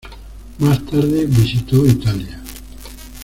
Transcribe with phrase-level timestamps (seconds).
[0.57, 2.41] Más tarde visitó Italia.